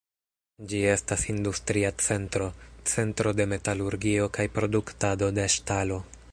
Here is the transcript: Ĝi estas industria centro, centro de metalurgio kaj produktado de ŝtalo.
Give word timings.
Ĝi 0.69 0.77
estas 0.93 1.25
industria 1.33 1.91
centro, 2.05 2.47
centro 2.93 3.35
de 3.41 3.47
metalurgio 3.55 4.29
kaj 4.39 4.47
produktado 4.59 5.31
de 5.41 5.49
ŝtalo. 5.59 6.05